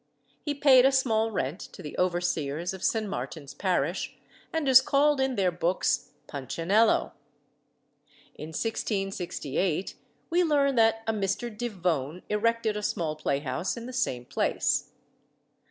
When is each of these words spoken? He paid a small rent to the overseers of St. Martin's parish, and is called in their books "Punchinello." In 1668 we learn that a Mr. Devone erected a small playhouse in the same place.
He 0.43 0.55
paid 0.55 0.83
a 0.83 0.91
small 0.91 1.29
rent 1.29 1.59
to 1.59 1.83
the 1.83 1.95
overseers 1.99 2.73
of 2.73 2.83
St. 2.83 3.07
Martin's 3.07 3.53
parish, 3.53 4.15
and 4.51 4.67
is 4.67 4.81
called 4.81 5.21
in 5.21 5.35
their 5.35 5.51
books 5.51 6.09
"Punchinello." 6.25 7.11
In 8.33 8.47
1668 8.47 9.93
we 10.31 10.43
learn 10.43 10.73
that 10.73 11.03
a 11.05 11.13
Mr. 11.13 11.55
Devone 11.55 12.23
erected 12.29 12.75
a 12.75 12.81
small 12.81 13.15
playhouse 13.15 13.77
in 13.77 13.85
the 13.85 13.93
same 13.93 14.25
place. 14.25 14.89